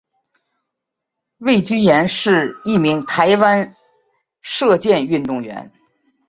[1.37, 3.75] 魏均珩是一名台湾
[4.41, 5.71] 射箭运动员。